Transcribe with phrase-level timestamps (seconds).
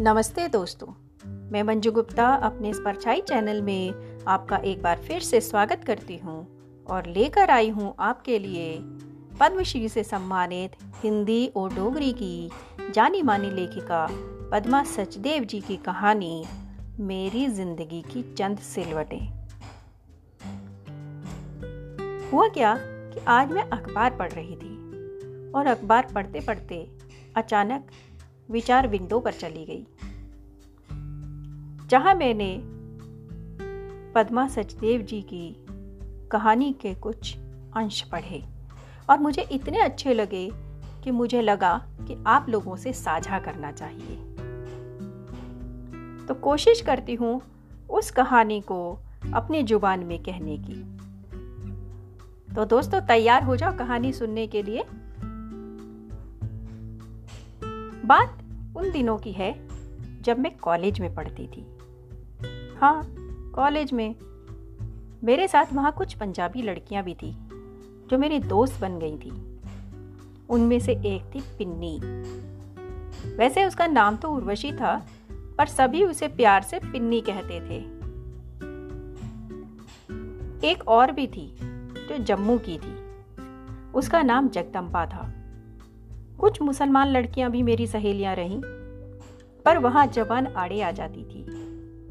[0.00, 0.86] नमस्ते दोस्तों।
[1.52, 6.16] मैं मंजू गुप्ता अपने इस परछाई चैनल में आपका एक बार फिर से स्वागत करती
[6.16, 6.36] हूँ
[6.86, 8.78] और लेकर आई हूँ आपके लिए
[9.40, 12.50] पद्मश्री से सम्मानित हिंदी और डोगरी की
[12.94, 14.06] जानी मानी लेखिका
[14.52, 16.44] पद्मा सचदेव जी की कहानी,
[17.00, 19.26] मेरी ज़िंदगी की चंद सिलवटें।
[22.30, 26.86] हुआ क्या कि आज मैं अखबार पढ़ रही थी और अखबार पढ़ते पढ़ते
[27.36, 27.90] अचानक
[28.50, 29.86] विचार विंडो पर चली गई।
[31.88, 32.56] जहाँ मैंने
[34.14, 35.56] पद्मा सचदेव जी की
[36.32, 37.36] कहानी के कुछ
[37.76, 38.42] अंश पढ़े,
[39.10, 40.48] और मुझे इतने अच्छे लगे
[41.04, 44.16] कि मुझे लगा कि आप लोगों से साझा करना चाहिए।
[46.26, 47.40] तो कोशिश करती हूँ
[47.90, 48.98] उस कहानी को
[49.34, 50.82] अपनी ज़ुबान में कहने की।
[52.54, 54.84] तो दोस्तों, तैयार हो जाओ कहानी सुनने के लिए।
[58.04, 58.39] बात
[58.76, 59.68] उन दिनों की है
[60.22, 61.66] जब मैं कॉलेज में पढ़ती थी।
[62.78, 63.02] हाँ
[63.54, 64.14] कॉलेज में।
[65.24, 67.32] मेरे साथ वहाँ कुछ पंजाबी लड़कियाँ भी थी,
[68.10, 69.30] जो मेरी दोस्त बन गई थी।
[70.48, 72.00] उनमें से एक थी पिन्नी।
[73.36, 75.06] वैसे उसका नाम तो उर्वशी था,
[75.58, 78.00] पर सभी उसे प्यार से पिन्नी कहते थे।
[80.70, 81.56] एक और भी थी,
[82.08, 82.96] जो जम्मू की थी।
[83.92, 85.39] उसका नाम जगदम्बा था।
[86.40, 88.60] कुछ मुसलमान लड़कियाँ भी मेरी सहेलियाँ रहीं,
[89.64, 91.44] पर वहाँ जबान आड़े आ जाती थी,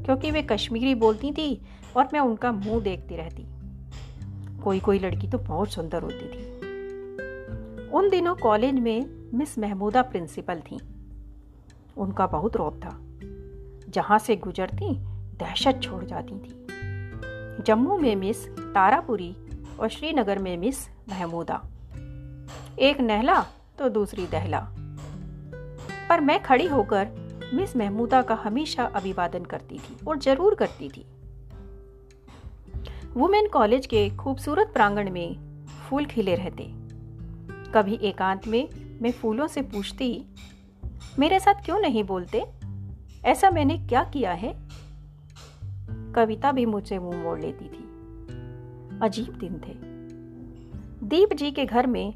[0.04, 1.60] क्योंकि वे कश्मीरी बोलती थी
[1.96, 3.46] और मैं उनका मुँह देखती रहती।
[4.62, 6.44] कोई कोई लड़की तो बहुत सुंदर होती थी।
[7.90, 10.80] उन दिनों कॉलेज में मिस महमूदा प्रिंसिपल थी।
[11.96, 12.98] उनका बहुत रौब था।
[13.90, 14.94] जहाँ से गुजरती,
[15.36, 19.36] दहशत छोड़ जाती थी। जम्मू में मिस तारापुरी
[19.80, 21.62] और श्रीनगर में मिस महमूदा।
[22.78, 23.46] एक नहला
[23.80, 24.58] तो दूसरी दहला।
[26.08, 27.08] पर मैं खड़ी होकर
[27.54, 31.04] मिस महमूदा का हमेशा अभिवादन करती थी और ज़रूर करती थी।
[33.14, 36.64] वुमेन कॉलेज के खूबसूरत प्रांगण में फूल खिले रहते।
[37.72, 38.68] कभी एकांत में
[39.02, 40.24] मैं फूलों से पूछती,
[41.18, 42.44] मेरे साथ क्यों नहीं बोलते?
[43.24, 44.54] ऐसा मैंने क्या किया है?
[46.12, 47.88] कविता भी मुझसे मुँह मोड़ लेती थी।
[49.02, 49.74] अजीब दिन थे।
[51.06, 52.14] दीप जी के घर में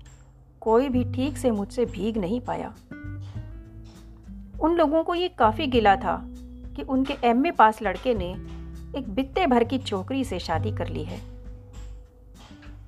[0.65, 2.75] कोई भी ठीक से मुझसे भीग नहीं पाया।
[4.61, 6.23] उन लोगों को ये काफ़ी गिला था
[6.77, 8.31] कि उनके एम पास लड़के ने
[8.99, 11.21] एक बित्ते भर की छोकरी से शादी कर ली है।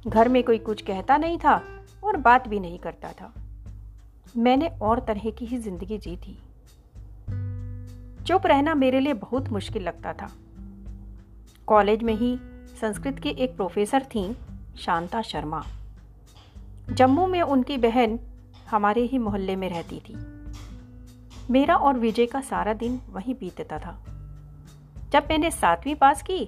[0.08, 1.60] घर में कोई कुछ कहता नहीं था
[2.04, 3.32] और बात भी नहीं करता था।
[4.36, 6.38] मैंने और तरह की ही ज़िंदगी जी थी।
[8.26, 10.30] चुप रहना मेरे लिए बहुत मुश्किल लगता था।
[11.66, 12.36] कॉलेज में ही
[12.80, 14.36] संस्कृत की एक प्रोफेसर थी
[14.78, 15.64] शांता शर्मा।
[16.90, 18.20] जम्मू में उनकी बहन
[18.70, 20.14] हमारे ही मोहल्ले में रहती थी।
[21.50, 24.04] मेरा और विजय का सारा दिन वहीं बीतता था।
[25.12, 26.44] जब मैंने सातवीं पास की,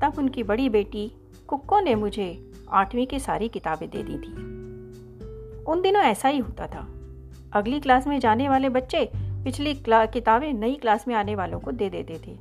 [0.00, 1.12] तब उनकी बड़ी बेटी
[1.48, 4.32] कुक्को ने मुझे आठवीं की सारी किताबें दे दी थी।
[5.64, 6.88] उन दिनों ऐसा ही होता था।
[7.52, 11.90] अगली क्लास में जाने वाले बच्चे पिछली किताबें नई क्लास में आने वालों को दे
[11.90, 12.38] देते थे।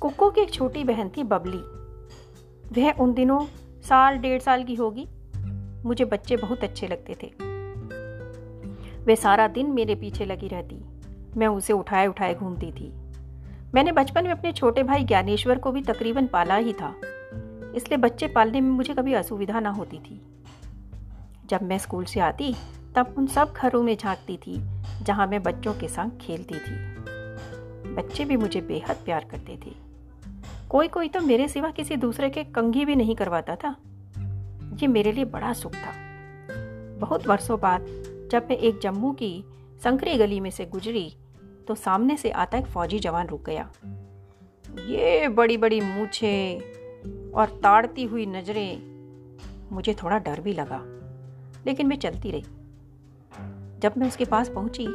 [0.00, 1.74] कुक्को की एक छोटी बहन थी बबली।
[2.80, 3.44] वह उन दिनों
[3.82, 5.08] साल, डेढ़ साल की होगी।
[5.84, 7.34] मुझे बच्चे बहुत अच्छे लगते थे।
[9.04, 10.84] वे सारा दिन मेरे पीछे लगी रहती।
[11.36, 12.92] मैं उसे उठाए उठाए घूमती थी।
[13.74, 16.94] मैंने बचपन में अपने छोटे भाई ज्ञानेश्वर को भी तकरीबन पाला ही था।
[17.76, 20.22] इसलिए बच्चे पालने में मुझे कभी असुविधा ना होती थी।
[21.46, 22.54] जब मैं स्कूल से आती,
[22.96, 24.64] तब उन सब घरों में झांकती थी,
[25.02, 26.94] जहाँ मैं बच्चों के संग खेलती थी।
[27.94, 29.72] बच्चे भी मुझे बेहद प्यार करते थे।
[30.70, 33.76] कोई कोई तो मेरे सिवा किसी दूसरे के कंघी भी नहीं करवाता था।
[34.74, 35.92] ये मेरे लिए बड़ा सुख था।
[37.00, 37.86] बहुत वर्षों बाद
[38.32, 39.44] जब मैं एक जम्मू की
[39.84, 41.10] संकरी गली में से गुजरी
[41.68, 43.70] तो सामने से आता एक फौजी जवान रुक गया।
[44.86, 46.56] ये बड़ी बड़ी मूछे
[47.34, 48.94] और ताड़ती हुई नज़रें,
[49.72, 50.80] मुझे थोड़ा डर भी लगा,
[51.66, 52.42] लेकिन मैं चलती रही।
[53.80, 54.86] जब मैं उसके पास पहुँची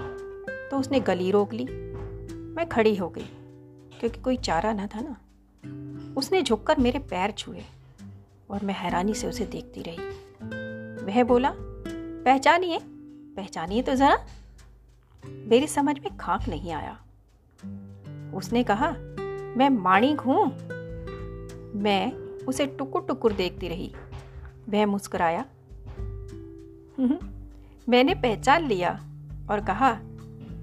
[0.69, 3.29] तो उसने गली रोक ली। मैं खड़ी हो गई,
[3.99, 5.15] क्योंकि कोई चारा ना था ना।
[6.17, 7.63] उसने झुककर मेरे पैर छुए।
[8.51, 9.97] और मैं हैरानी से उसे देखती रही।
[11.05, 12.79] वह बोला पहचानिए
[13.35, 14.17] पहचानिए तो जरा।
[15.23, 16.97] मेरी समझ में खाक नहीं आया।
[18.33, 18.91] उसने कहा
[19.57, 20.45] मैं माणिक हूँ।
[21.81, 22.11] मैं
[22.45, 23.93] उसे टुकुर टुकुर देखती रही।
[24.69, 25.45] वह मुस्कुराया
[26.97, 27.17] हम्म,
[27.89, 28.91] मैंने पहचान लिया
[29.51, 29.93] और कहा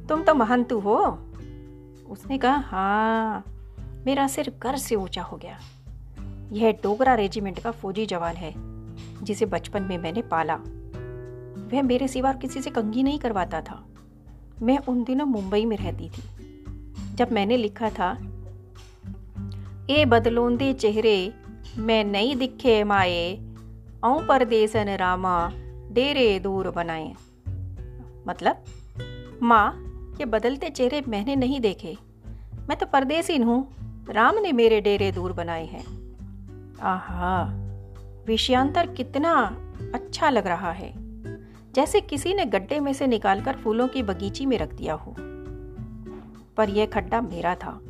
[0.09, 0.99] तुम तो महंतु हो।
[2.11, 3.45] उसने कहा हाँ
[4.07, 5.59] मेरा सिर कर से ऊँचा हो गया।
[6.53, 8.53] यह डोगरा रेजिमेंट का फौजी जवान है,
[9.25, 10.55] जिसे बचपन में मैंने पाला।
[11.73, 13.85] वह मेरे सिवा किसी से कंगी नहीं करवाता था।
[14.63, 16.23] मैं उन दिनों मुंबई में रहती थी,
[17.15, 18.13] जब मैंने लिखा था,
[19.91, 21.33] ए बदलोंदे चेहरे,
[21.77, 23.35] मैं नहीं दिखे माए
[24.05, 25.53] औ परदेसन रामा,
[25.93, 27.13] डेरे दूर बनाए।
[28.29, 28.65] मतलब
[29.43, 29.83] माँ,
[30.19, 31.97] ये बदलते चेहरे मैंने नहीं देखे।
[32.69, 33.69] मैं तो परदेसी हूँ,
[34.11, 35.96] राम ने मेरे डेरे दूर बनाए हैं।
[36.83, 37.49] आहा,
[38.27, 39.33] विषयांतर कितना
[39.95, 40.95] अच्छा लग रहा है।
[41.73, 45.17] जैसे किसी ने गड्ढे में से निकालकर फूलों की बगीची में रख दिया हो।
[46.57, 47.81] पर यह खड्डा मेरा था।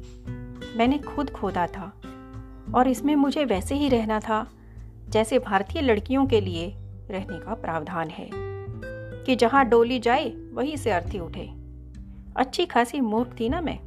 [0.76, 1.92] मैंने खुद खोदा था।
[2.74, 4.46] और इसमें मुझे वैसे ही रहना था,
[5.08, 6.74] जैसे भारतीय लड़कियों के लिए
[7.10, 8.30] रहने का प्रावधान है।
[9.24, 11.50] कि जहाँ डोली जाए, वहीं से अर्थी उठे।
[12.36, 13.78] अच्छी खासी मूर्ख थी ना मैं।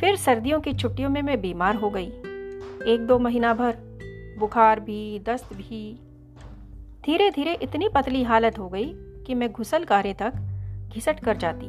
[0.00, 2.12] फिर सर्दियों की छुट्टियों में मैं बीमार हो गई।
[2.86, 3.76] एक दो महीना भर,
[4.38, 6.00] बुखार भी, दस्त भी।
[7.04, 10.32] धीरे धीरे इतनी पतली हालत हो गई कि मैं घुसल कारे तक
[10.94, 11.66] घिसट कर जाती।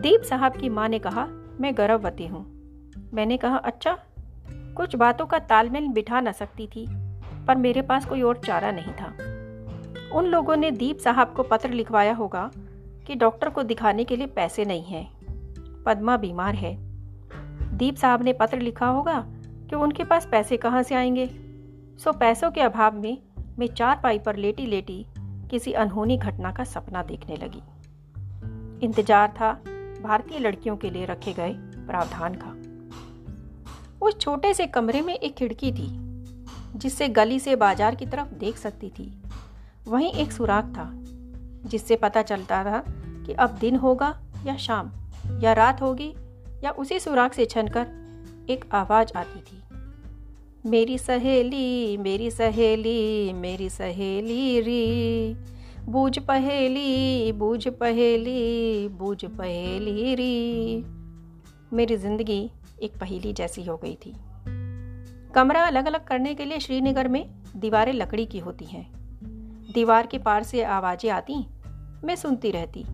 [0.00, 1.26] दीप साहब की माँ ने कहा,
[1.60, 2.44] मैं गर्भवती हूँ।
[3.14, 3.98] मैंने कहा अच्छा
[4.76, 6.86] कुछ बातों का तालमेल बिठा न सकती थी,
[7.46, 9.06] पर मेरे पास कोई और चारा नहीं था।
[10.18, 12.50] उन लोगों ने दीप साहब को पत्र लिखवाया होगा
[13.06, 15.14] कि डॉक्टर को दिखाने के लिए पैसे नहीं हैं।
[15.84, 16.76] पद्मा बीमार है।
[17.78, 19.26] दीप साहब ने पत्र लिखा होगा
[19.70, 21.26] कि उनके पास पैसे कहाँ से आएँगे?
[21.98, 23.18] सो पैसों के अभाव में
[23.58, 25.06] मैं चार पाई पर लेटी लेटी
[25.50, 27.62] किसी अनहोनी घटना का सपना देखने लगी।
[28.86, 29.52] इंतज़ार था
[30.02, 31.54] भारतीय लड़कियों के लिए रखे गए
[31.86, 32.54] प्रावधान का।
[34.06, 35.88] उस छोटे से कमरे में एक खिड़की थी,
[36.78, 39.22] जिससे गली से बाज़ार की तरफ़ देख सकती थी।
[39.88, 40.90] वहीं एक सुराग था,
[41.68, 42.84] जिससे पता चलता था
[43.26, 44.90] कि अब दिन होगा या शाम,
[45.40, 46.14] या रात होगी,
[46.64, 48.03] या उसी सुराग से छनकर
[48.50, 49.62] एक आवाज़ आती थी।
[50.66, 55.34] मेरी सहेली मेरी सहेली मेरी सहेली री।
[55.84, 60.84] बूझ पहेली बूझ पहेली बूझ पहेली री।
[61.72, 62.50] मेरी ज़िंदगी
[62.82, 64.14] एक पहेली जैसी हो गई थी।
[65.34, 67.24] कमरा अलग अलग करने के लिए श्रीनगर में
[67.56, 68.86] दीवारें लकड़ी की होती हैं।
[69.74, 71.44] दीवार के पार से आवाज़ें आती,
[72.04, 72.84] मैं सुनती रहती।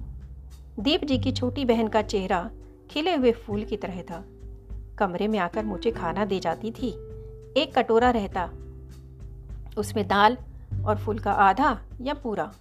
[0.80, 2.50] दीप जी की छोटी बहन का चेहरा
[2.90, 4.24] खिले हुए फूल की तरह था।
[5.00, 6.88] कमरे में आकर मुझे खाना दे जाती थी।
[7.56, 8.50] एक कटोरा रहता।
[9.78, 10.36] उसमें दाल
[10.84, 12.52] और फूल का आधा या पूरा।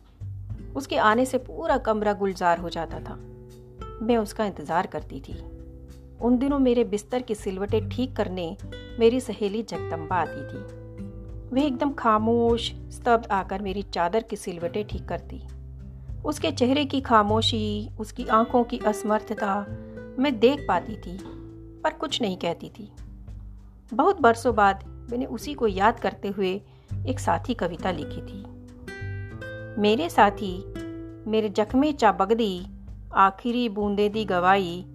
[0.76, 3.16] उसके आने से पूरा कमरा गुलजार हो जाता था।
[4.02, 5.40] मैं उसका इंतज़ार करती थी।
[6.22, 8.56] उन दिनों मेरे बिस्तर की सिलवटें ठीक करने
[9.00, 10.62] मेरी सहेली जगदम्बा आती थी।
[11.50, 15.42] वह एकदम खामोश, स्तब्ध आकर मेरी चादर की सिलवटें ठीक करती।
[16.26, 19.66] उसके चेहरे की खामोशी, उसकी आँखों की असमर्थता
[20.20, 21.18] मैं देख पाती थी।
[21.84, 22.92] पर कुछ नहीं कहती थी।
[23.94, 26.62] बहुत बरसों बाद मैंने उसी को याद करते हुए
[27.08, 28.46] एक साथी कविता लिखी थी।
[29.82, 30.74] मेरे साथी,
[31.30, 32.68] मेरे जख्मे चा बगदी,
[33.14, 34.86] आखिरी बूंदे दी गवाई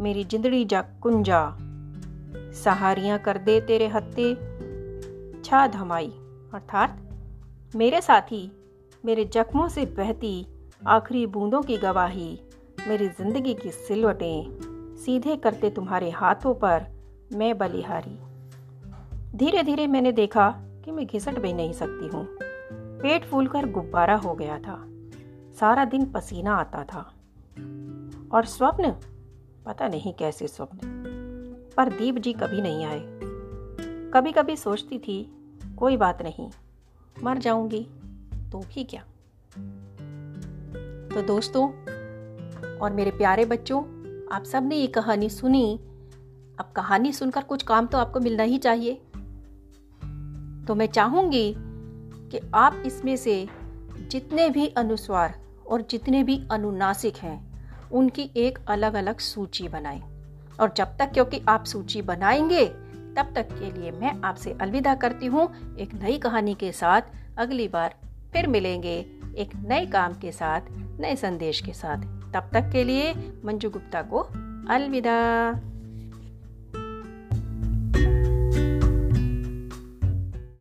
[0.00, 1.56] मेरी जिंदड़ी जा कुंजा।
[2.52, 4.34] सहारियाँ कर दे तेरे हत्ते
[5.44, 6.08] छा धमाई।
[6.54, 7.00] अर्थात,
[7.76, 8.52] मेरे साथी,
[9.04, 10.46] मेरे जख्मों से बहती
[10.86, 12.40] आखिरी बूंदों की गवाही,
[12.88, 14.71] मेरी ज़िंदगी की सिलवटें।
[15.04, 16.86] सीधे करते तुम्हारे हाथों पर
[17.32, 18.18] मैं बलिहारी।
[19.38, 20.50] धीरे धीरे मैंने देखा
[20.84, 22.28] कि मैं घिसट भी नहीं सकती हूँ।
[22.72, 24.84] पेट फूलकर गुब्बारा हो गया था।
[25.60, 27.14] सारा दिन पसीना आता था।
[28.34, 28.90] और स्वप्न?
[29.66, 30.78] पता नहीं कैसे स्वप्न।
[31.76, 33.00] पर दीप जी कभी नहीं आए।
[34.10, 35.32] कभी कभी सोचती थी,
[35.78, 36.50] कोई बात नहीं,
[37.24, 37.86] मर जाऊँगी
[38.52, 39.02] तो भी क्या?
[41.14, 41.68] तो दोस्तों
[42.78, 43.82] और मेरे प्यारे बच्चों
[44.32, 45.80] आप सबने ये कहानी सुनी।
[46.60, 48.94] अब कहानी सुनकर कुछ काम तो आपको मिलना ही चाहिए।
[50.66, 51.54] तो मैं चाहूँगी
[52.30, 53.48] कि आप इसमें से
[54.10, 55.34] जितने भी अनुस्वार
[55.66, 60.02] और जितने भी अनुनासिक हैं, उनकी एक अलग अलग सूची बनाएँ।
[60.60, 62.66] और जब तक क्योंकि आप सूची बनाएँगे,
[63.16, 67.02] तब तक के लिए मैं आपसे अलविदा करती हूँ एक नई कहानी के साथ।
[67.38, 67.94] अगली बार
[68.32, 69.06] फिर मिलेंगे
[69.38, 70.60] एक नए काम के साथ,
[71.00, 73.12] नए संदेश के साथ। तब तक के लिए
[73.44, 74.18] मंजू गुप्ता को
[74.70, 75.18] अलविदा।